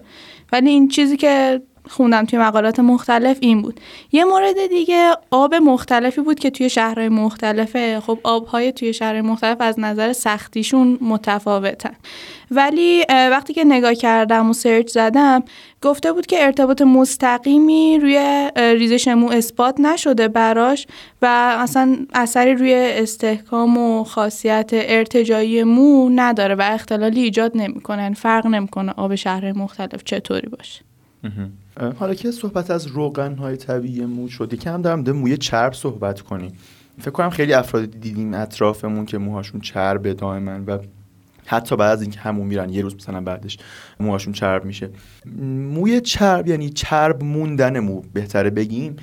[0.53, 3.81] ولی این چیزی که خوندم توی مقالات مختلف این بود.
[4.13, 8.01] یه مورد دیگه آب مختلفی بود که توی شهرهای مختلفه.
[8.01, 11.95] خب آبهای توی شهرهای مختلف از نظر سختیشون متفاوتن.
[12.51, 15.43] ولی وقتی که نگاه کردم و سرچ زدم
[15.83, 20.87] گفته بود که ارتباط مستقیمی روی ریزش مو اثبات نشده براش
[21.23, 28.47] و اصلا اثری روی استحکام و خاصیت ارتجایی مو نداره و اختلالی ایجاد نمی‌کنه فرق
[28.47, 30.81] نمی‌کنه آب شهرهای مختلف چطوری باشه.
[31.81, 36.21] حالا که صحبت از روغن های طبیعی مو شد یکم دارم ده موی چرب صحبت
[36.21, 36.53] کنیم.
[36.99, 40.79] فکر کنم خیلی افراد دیدیم اطرافمون که موهاشون چربه دائما و
[41.47, 43.59] حتی بعد از اینکه همون میرن یه روز مثلا بعدش
[44.01, 44.91] موهاشون چرب میشه.
[45.75, 48.97] موی چرب یعنی چرب موندن مو بهتره بگیم.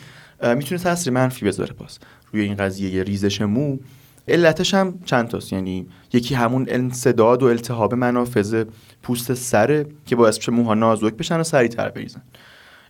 [0.55, 1.99] می‌تونه تاثیر منفی بذاره باز
[2.31, 3.77] روی این قضیه ریزش مو.
[4.27, 5.53] علتش هم چند تاست.
[5.53, 8.63] یعنی یکی همون انصداد و التهاب منافذ
[9.03, 12.21] پوست سره که باعث میشه موها نازک بشن و سریعتر بریزن.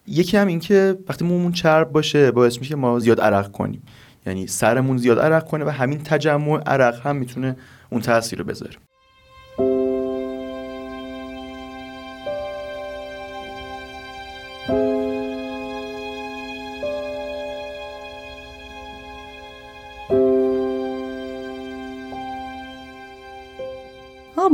[0.08, 3.84] یکی هم این که وقتی مومون چرب باشه باعث میشه ما زیاد عرق کنیم.
[4.26, 7.56] یعنی سرمون زیاد عرق کنه و همین تجمع عرق هم می‌تونه
[7.90, 8.76] اون تاثیر رو بذاره.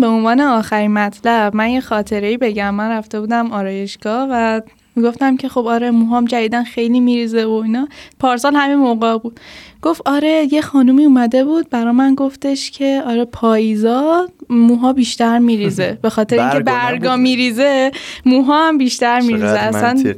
[0.02, 2.76] به عنوان آخرین مطلب من یه خاطره ای بگم.
[2.76, 4.62] من رفته بودم آرایشگاه و
[4.96, 7.88] می‌گفتم که خب آره موهام جدیدن خیلی میریزه و اینا.
[8.20, 9.40] پارسال همین موقع بود.
[9.82, 11.70] گفت آره یه خانومی اومده بود.
[11.70, 15.98] برا من گفتش که آره پاییزا موها بیشتر میریزه.
[16.04, 17.92] به خاطر اینکه برگا میریزه
[18.26, 19.60] موها هم بیشتر میریزه.
[19.60, 20.14] اصلا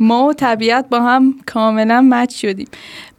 [0.00, 2.68] ما و طبیعت با هم کاملا مچ شدیم.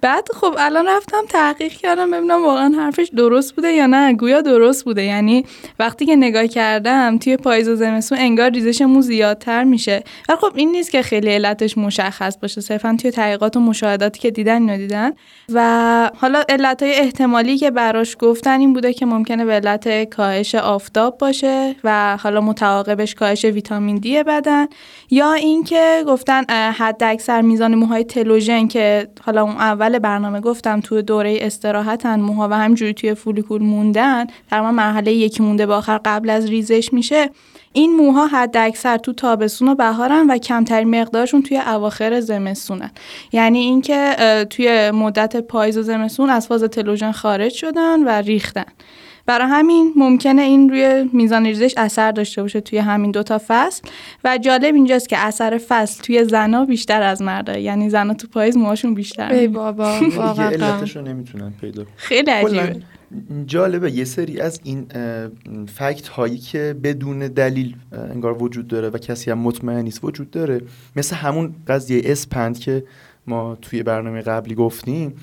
[0.01, 4.13] بعد خب الان رفتم تحقیق کردم ببینم واقعا حرفش درست بوده یا نه.
[4.13, 5.03] گویا درست بوده.
[5.03, 5.45] یعنی
[5.79, 10.03] وقتی که نگاه کردم توی پاییز و زمستون انگار ریزش مو زیادتر میشه.
[10.29, 12.61] ولی خب این نیست که خیلی علتش مشخص باشه.
[12.61, 15.11] صرفا توی تحقیقات و مشاهداتی که دیدن اینو دیدن.
[15.53, 21.17] و حالا علتهای احتمالی که براش گفتن این بوده که ممکنه به علت کاهش آفتاب
[21.17, 24.67] باشه و حالا متعاقبش کاهش ویتامین دی بدن
[25.09, 31.01] یا اینکه گفتن حد اکثر میزان موهای تلوژن که حالا اون اول برنامه گفتم توی
[31.01, 36.29] دوره استراحتن موها و همجوری توی فولیکول موندن در مرحله یکی مونده به آخر قبل
[36.29, 37.29] از ریزش میشه.
[37.75, 42.91] این موها حد اکثر تو تابستون و بهارن و کمترین مقدارشون توی اواخر زمستونن.
[43.31, 44.15] یعنی اینکه
[44.49, 48.65] توی مدت پاییز و زمستون از فاز تلوژن خارج شدن و ریختن.
[49.25, 53.87] برای همین ممکنه این روی میزان ریزش اثر داشته باشه توی همین دوتا فصل.
[54.23, 58.57] و جالب اینجاست که اثر فصل توی زنا بیشتر از مردا یعنی زنا تو پاییز
[58.57, 59.33] موهاشون بیشتر.
[59.33, 60.81] ای بابا واقعا.
[61.05, 62.81] نمی‌تونن پیدا خیلی عجیبه.
[63.45, 64.85] جالبه یه سری از این
[65.75, 70.61] فکت هایی که بدون دلیل انگار وجود داره و کسی هم مطمئن نیست وجود داره.
[70.95, 72.83] مثل همون قضیه اسپند که
[73.27, 75.13] ما توی برنامه قبلی گفتیم.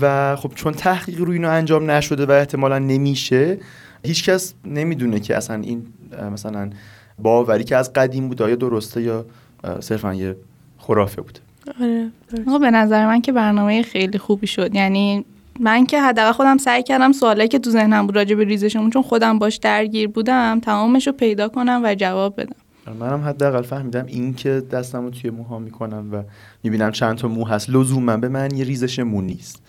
[0.00, 3.58] و خب چون تحقیق روی اینو انجام نشده و احتمالا نمیشه
[4.04, 5.86] هیچکس نمی‌دونه که اصلا این
[6.32, 6.70] مثلا
[7.18, 9.26] باوری که از قدیم بود آیا درسته یا
[9.80, 10.36] صرفا یه
[10.78, 11.40] خرافه بوده؟
[11.80, 12.10] آره
[12.58, 14.74] به نظر من که برنامه خیلی خوبی شد.
[14.74, 15.24] یعنی
[15.60, 19.02] من که حداقل خودم سعی کردم سوالایی که تو ذهنم بود راجع به ریزشمون چون
[19.02, 22.56] خودم باش درگیر بودم تمامش رو پیدا کنم و جواب بدم.
[22.92, 26.22] منم حداقل فهمیدم این که دستم رو توی موها می‌کنم و
[26.62, 27.70] می‌بینم چند تا مو هست.
[27.70, 29.62] لزوما به من یه ریزش مو نیست.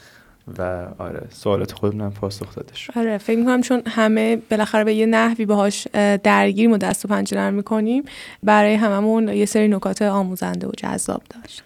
[0.57, 2.93] و آره سوالات خودمون پاسخ داده شد.
[2.95, 5.87] آره فکر می‌کنم چون همه بالاخره به یه نحوی باهاش
[6.23, 8.03] درگیر و دست و پنجه می‌کنیم
[8.43, 11.63] برای هممون یه سری نکات آموزنده و جذاب داشت.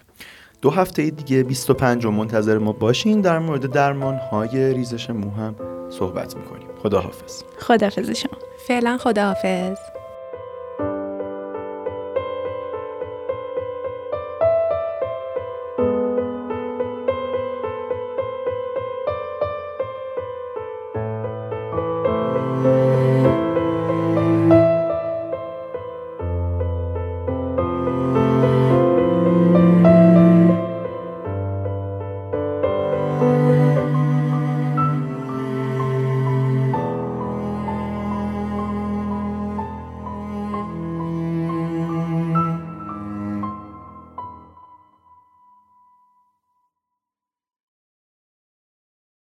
[0.61, 3.21] دو هفته دیگه 25 منتظر ما باشین.
[3.21, 5.55] در مورد درمان های ریزش مو هم
[5.89, 6.67] صحبت می‌کنیم.
[6.83, 7.43] خداحافظ.
[7.59, 8.37] خداحافظ شما.
[8.67, 9.77] فعلا خداحافظ.